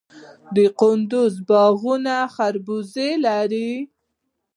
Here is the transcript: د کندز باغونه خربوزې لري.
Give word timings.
د 0.55 0.57
کندز 0.79 1.33
باغونه 1.49 2.15
خربوزې 2.33 3.09
لري. 3.25 3.71